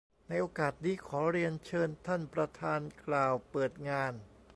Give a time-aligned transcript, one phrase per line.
[0.29, 4.13] ในโอกาสนี้ ขอเรียนเชิญท่านประธานกล่าวเปิดงาน